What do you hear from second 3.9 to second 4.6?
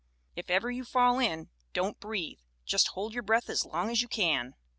as you can.